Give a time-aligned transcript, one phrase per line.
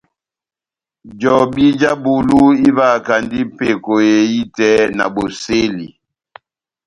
[1.19, 5.87] Jobi já bulu ivahakandi peko ehitɛ na bosɛli.